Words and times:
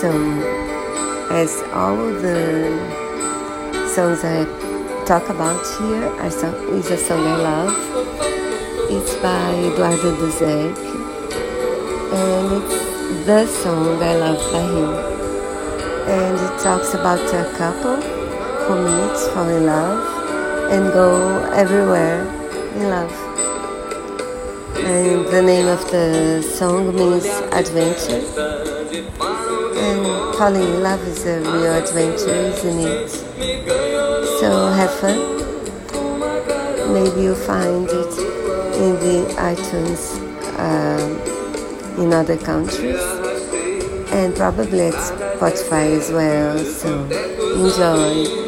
So, 0.00 0.12
as 1.32 1.60
all 1.74 1.96
the 1.96 2.70
songs 3.92 4.22
I 4.22 4.44
talk 5.04 5.28
about 5.28 5.66
here 5.76 6.06
are 6.22 6.30
so, 6.30 6.54
is 6.70 6.88
a 6.92 6.96
song 6.96 7.26
I 7.26 7.36
love. 7.36 7.74
It's 8.88 9.16
by 9.16 9.54
Eduardo 9.56 10.14
Dusek, 10.14 10.78
and 12.14 12.62
it's 12.62 13.26
the 13.26 13.46
song 13.48 14.00
I 14.00 14.14
love 14.14 14.38
by 14.52 14.62
him. 14.70 14.90
And 16.06 16.38
it 16.46 16.62
talks 16.62 16.94
about 16.94 17.18
a 17.34 17.52
couple 17.58 18.00
who 18.00 18.74
meets, 18.86 19.26
fall 19.30 19.48
in 19.48 19.66
love, 19.66 20.70
and 20.70 20.92
go 20.92 21.42
everywhere 21.54 22.22
in 22.76 22.88
love. 22.88 23.10
And 24.86 25.26
the 25.26 25.42
name 25.42 25.66
of 25.66 25.90
the 25.90 26.42
song 26.42 26.94
means 26.94 27.26
adventure. 27.52 28.22
And 29.76 30.36
falling 30.36 30.62
in 30.62 30.82
love 30.82 31.02
is 31.06 31.24
a 31.26 31.40
real 31.40 31.74
adventure, 31.74 32.34
isn't 32.34 32.78
it? 32.78 33.08
So 34.40 34.68
have 34.72 34.94
fun. 35.00 35.18
Maybe 36.92 37.22
you'll 37.22 37.34
find 37.34 37.88
it 37.88 38.18
in 38.78 38.94
the 39.04 39.34
iTunes 39.36 40.16
um, 40.58 42.00
in 42.00 42.12
other 42.12 42.36
countries 42.36 43.02
and 44.10 44.34
probably 44.34 44.88
at 44.88 44.94
Spotify 44.94 45.98
as 45.98 46.10
well. 46.10 46.58
So 46.58 47.04
enjoy. 47.54 48.47